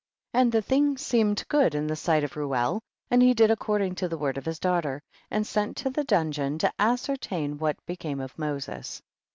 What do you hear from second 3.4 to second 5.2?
ac cording to the word of his daughter,